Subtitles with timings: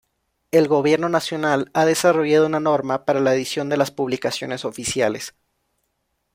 [0.49, 5.35] El gobierno nacional ha desarrollado una norma para la edición de las publicaciones oficiales.